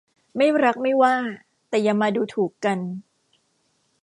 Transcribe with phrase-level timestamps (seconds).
[0.35, 1.15] ไม่รักไม่ว่า
[1.69, 2.79] แต่อย่ามาดูถูกกัน